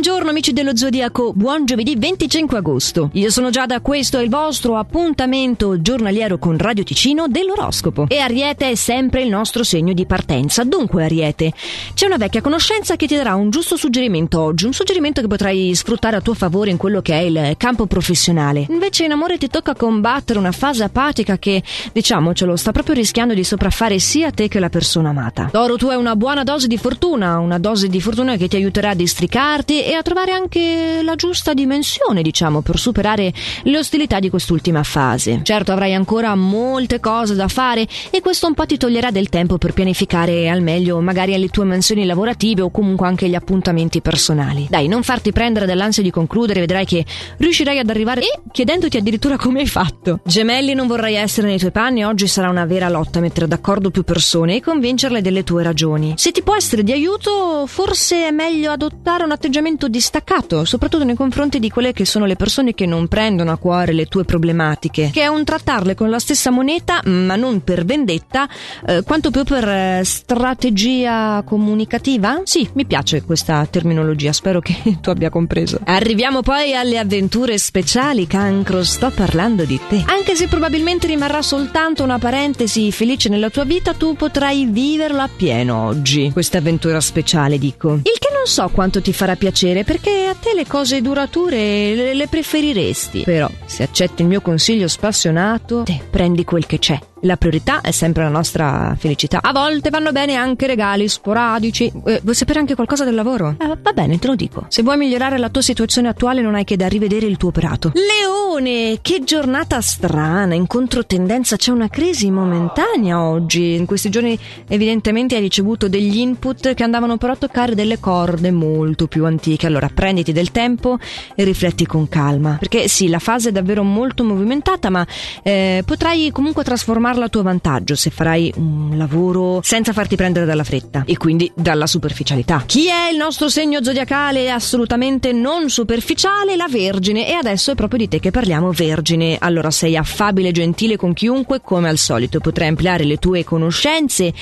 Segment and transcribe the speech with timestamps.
[0.00, 3.10] Buongiorno amici dello Zodiaco, buon giovedì 25 agosto.
[3.14, 8.04] Io sono Giada, questo è il vostro appuntamento giornaliero con Radio Ticino dell'oroscopo.
[8.06, 10.62] E Ariete è sempre il nostro segno di partenza.
[10.62, 11.52] Dunque Ariete,
[11.94, 15.74] c'è una vecchia conoscenza che ti darà un giusto suggerimento oggi, un suggerimento che potrai
[15.74, 18.66] sfruttare a tuo favore in quello che è il campo professionale.
[18.68, 21.60] Invece in amore ti tocca combattere una fase apatica che,
[21.92, 25.48] diciamocelo, sta proprio rischiando di sopraffare sia te che la persona amata.
[25.50, 28.90] Toro, tu hai una buona dose di fortuna, una dose di fortuna che ti aiuterà
[28.90, 34.28] a districarti e a trovare anche la giusta dimensione, diciamo, per superare le ostilità di
[34.28, 35.40] quest'ultima fase.
[35.42, 39.56] Certo, avrai ancora molte cose da fare e questo un po' ti toglierà del tempo
[39.56, 44.66] per pianificare al meglio magari le tue mansioni lavorative o comunque anche gli appuntamenti personali.
[44.68, 47.06] Dai, non farti prendere dall'ansia di concludere, vedrai che
[47.38, 50.20] riuscirai ad arrivare e chiedendoti addirittura come hai fatto.
[50.22, 54.02] Gemelli, non vorrai essere nei tuoi panni, oggi sarà una vera lotta mettere d'accordo più
[54.02, 56.12] persone e convincerle delle tue ragioni.
[56.16, 61.04] Se ti può essere di aiuto, forse è meglio adottare un atteggiamento atteggiamento distaccato, soprattutto
[61.04, 64.24] nei confronti di quelle che sono le persone che non prendono a cuore le tue
[64.24, 68.48] problematiche, che è un trattarle con la stessa moneta, ma non per vendetta,
[68.86, 72.40] eh, quanto più per eh, strategia comunicativa?
[72.44, 75.80] Sì, mi piace questa terminologia, spero che tu abbia compreso.
[75.84, 80.02] Arriviamo poi alle avventure speciali, cancro, sto parlando di te.
[80.06, 85.28] Anche se probabilmente rimarrà soltanto una parentesi felice nella tua vita, tu potrai viverla a
[85.34, 87.94] pieno oggi, questa avventura speciale, dico.
[87.94, 92.14] Il che so quanto ti farà piacere piacere perché a te le cose durature le,
[92.14, 93.22] le preferiresti.
[93.22, 96.98] Però, se accetti il mio consiglio spassionato, te prendi quel che c'è.
[97.22, 99.40] La priorità è sempre la nostra felicità.
[99.42, 101.90] A volte vanno bene anche regali sporadici.
[102.04, 103.56] Eh, vuoi sapere anche qualcosa del lavoro?
[103.58, 104.66] Eh, va bene, te lo dico.
[104.68, 107.90] Se vuoi migliorare la tua situazione attuale, non hai che da rivedere il tuo operato.
[107.94, 110.54] Leone, che giornata strana.
[110.54, 113.74] In controtendenza c'è una crisi momentanea oggi.
[113.74, 114.38] In questi giorni,
[114.68, 119.66] evidentemente, hai ricevuto degli input che andavano però a toccare delle corde molto più antiche.
[119.66, 120.98] Allora, prenditi del tempo
[121.34, 122.58] e rifletti con calma.
[122.60, 125.04] Perché sì, la fase è davvero molto movimentata, ma
[125.42, 130.44] eh, potrai comunque trasformare trasformarla a tuo vantaggio se farai un lavoro senza farti prendere
[130.44, 132.64] dalla fretta e quindi dalla superficialità.
[132.66, 136.56] Chi è il nostro segno zodiacale assolutamente non superficiale?
[136.56, 139.36] La Vergine e adesso è proprio di te che parliamo Vergine.
[139.40, 144.32] Allora sei affabile e gentile con chiunque come al solito, potrai ampliare le tue conoscenze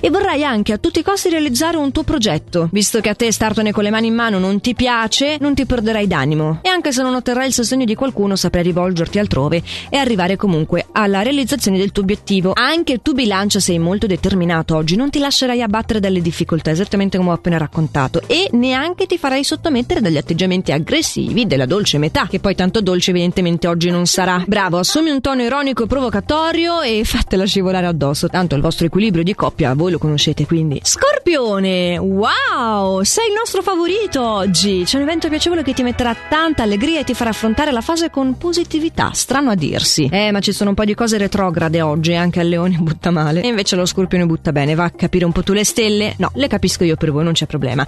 [0.00, 2.68] e vorrai anche a tutti i costi realizzare un tuo progetto.
[2.70, 5.66] Visto che a te startene con le mani in mano non ti piace, non ti
[5.66, 9.96] perderai d'animo e anche se non otterrai il sostegno di qualcuno saprai rivolgerti altrove e
[9.96, 12.52] arrivare comunque alla realizzazione del tuo obiettivo obiettivo.
[12.54, 17.30] Anche tu bilancia sei molto determinato oggi, non ti lascerai abbattere dalle difficoltà, esattamente come
[17.30, 22.38] ho appena raccontato, e neanche ti farai sottomettere dagli atteggiamenti aggressivi della dolce metà, che
[22.38, 24.44] poi tanto dolce evidentemente oggi non sarà.
[24.46, 29.24] Bravo, assumi un tono ironico e provocatorio e fatela scivolare addosso, tanto il vostro equilibrio
[29.24, 30.80] di coppia voi lo conoscete quindi.
[30.82, 34.82] Scorpione, wow, sei il nostro favorito oggi.
[34.84, 38.10] C'è un evento piacevole che ti metterà tanta allegria e ti farà affrontare la fase
[38.10, 40.08] con positività, strano a dirsi.
[40.10, 43.12] Eh, ma ci sono un po' di cose retrograde oggi oggi anche al leone butta
[43.12, 44.74] male e invece lo scorpione butta bene.
[44.74, 46.14] Va a capire un po' tu le stelle?
[46.18, 47.86] No, le capisco io per voi, non c'è problema.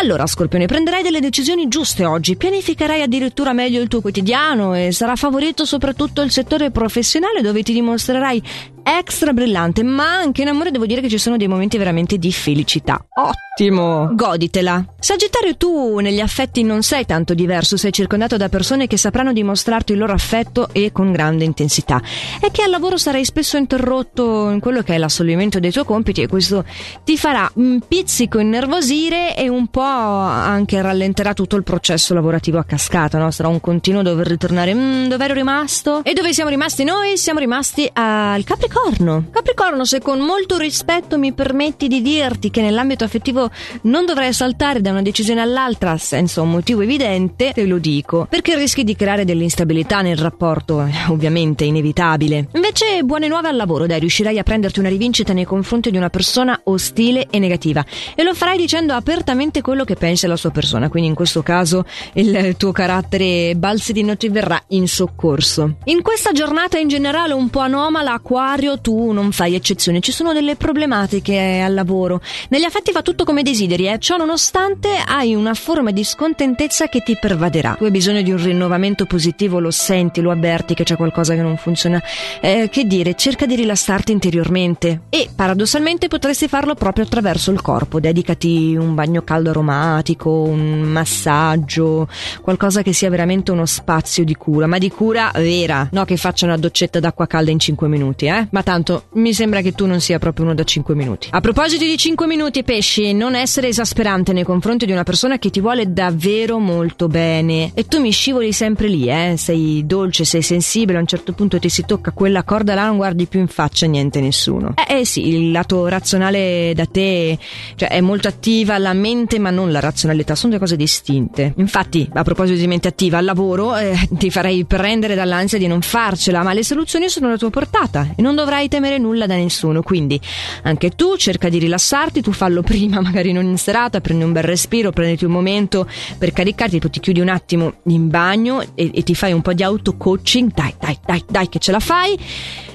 [0.00, 5.16] Allora, scorpione, prenderai delle decisioni giuste oggi, pianificherai addirittura meglio il tuo quotidiano e sarà
[5.16, 8.42] favorito soprattutto il settore professionale dove ti dimostrerai
[8.88, 12.30] extra brillante, ma anche in amore devo dire che ci sono dei momenti veramente di
[12.30, 13.04] felicità.
[13.16, 14.10] Ottimo!
[14.12, 14.84] Goditela!
[15.00, 19.90] Sagittario, tu negli affetti non sei tanto diverso, sei circondato da persone che sapranno dimostrarti
[19.90, 22.00] il loro affetto e con grande intensità.
[22.40, 26.22] È che al lavoro sarai spesso interrotto in quello che è l'assolvimento dei tuoi compiti
[26.22, 26.64] e questo
[27.02, 32.64] ti farà un pizzico innervosire e un po' anche rallenterà tutto il processo lavorativo a
[32.64, 33.32] cascata, no?
[33.32, 36.04] Sarà un continuo dover ritornare, mm, dove ero rimasto?
[36.04, 37.16] E dove siamo rimasti noi?
[37.16, 39.24] Siamo rimasti al Capricorno Capricorno.
[39.30, 43.50] Capricorno, se con molto rispetto mi permetti di dirti che nell'ambito affettivo
[43.82, 48.54] non dovrai saltare da una decisione all'altra senza un motivo evidente, te lo dico, perché
[48.54, 52.48] rischi di creare dell'instabilità nel rapporto, eh, ovviamente inevitabile.
[52.52, 56.10] Invece, buone nuove al lavoro, dai, riuscirai a prenderti una rivincita nei confronti di una
[56.10, 57.84] persona ostile e negativa
[58.14, 61.86] e lo farai dicendo apertamente quello che pensi alla sua persona, quindi in questo caso
[62.14, 65.76] il tuo carattere balsedino ti verrà in soccorso.
[65.84, 70.10] In questa giornata in generale un po' anomala, Aquario Mario, tu non fai eccezione, ci
[70.10, 72.20] sono delle problematiche al lavoro.
[72.48, 73.98] Negli affetti va tutto come desideri, eh?
[74.00, 77.76] ciò nonostante hai una forma di scontentezza che ti pervaderà.
[77.78, 81.42] Tu hai bisogno di un rinnovamento positivo, lo senti, lo avverti che c'è qualcosa che
[81.42, 82.02] non funziona.
[82.40, 88.00] Eh, che dire, cerca di rilassarti interiormente e paradossalmente potresti farlo proprio attraverso il corpo.
[88.00, 92.08] Dedicati un bagno caldo aromatico, un massaggio,
[92.42, 96.46] qualcosa che sia veramente uno spazio di cura, ma di cura vera, no che faccia
[96.46, 98.48] una doccetta d'acqua calda in 5 minuti, eh?
[98.56, 101.28] Ma tanto, mi sembra che tu non sia proprio uno da 5 minuti.
[101.30, 105.50] A proposito di 5 minuti, pesci, non essere esasperante nei confronti di una persona che
[105.50, 107.72] ti vuole davvero molto bene.
[107.74, 109.34] E tu mi scivoli sempre lì, eh?
[109.36, 112.96] Sei dolce, sei sensibile, a un certo punto ti si tocca quella corda là, non
[112.96, 114.72] guardi più in faccia niente nessuno.
[114.88, 117.38] Eh, eh sì, il lato razionale da te,
[117.74, 121.52] cioè è molto attiva la mente ma non la razionalità, sono due cose distinte.
[121.58, 125.82] Infatti, a proposito di mente attiva, al lavoro eh, ti farei prendere dall'ansia di non
[125.82, 129.82] farcela, ma le soluzioni sono alla tua portata e non dovrai temere nulla da nessuno.
[129.82, 130.20] Quindi
[130.62, 134.44] anche tu cerca di rilassarti, tu fallo prima, magari non in serata, prendi un bel
[134.44, 135.88] respiro, prenditi un momento
[136.18, 139.52] per caricarti, tu ti chiudi un attimo in bagno e, e ti fai un po'
[139.52, 142.18] di auto-coaching, dai, dai, dai, dai che ce la fai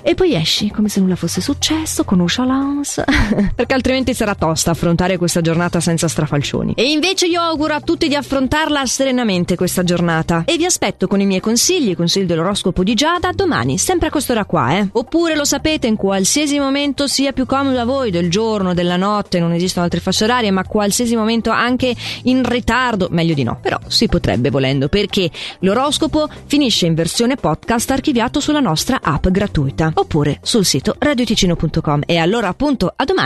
[0.04, 3.04] e poi esci come se nulla fosse successo con nonchalance
[3.56, 8.08] perché altrimenti sarà tosta affrontare questa giornata senza strafalcioni e invece io auguro a tutti
[8.08, 12.84] di affrontarla serenamente questa giornata e vi aspetto con i miei consigli i consigli dell'oroscopo
[12.84, 17.33] di Giada domani sempre a quest'ora qua eh oppure lo sapete in qualsiasi momento sia
[17.33, 21.13] più comodo a voi del giorno della notte non esistono altre fasce orarie ma qualsiasi
[21.13, 21.94] momento anche
[22.24, 27.92] in ritardo meglio di no però si potrebbe volendo perché l'oroscopo finisce in versione podcast
[27.92, 32.03] archiviato sulla nostra app gratuita oppure sul sito radioticino.com.
[32.06, 33.19] E allora appunto a domani.